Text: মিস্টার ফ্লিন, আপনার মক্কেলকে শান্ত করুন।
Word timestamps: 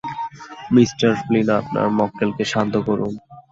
মিস্টার 0.75 1.09
ফ্লিন, 1.21 1.47
আপনার 1.59 1.87
মক্কেলকে 1.99 2.43
শান্ত 2.53 2.73
করুন। 2.87 3.13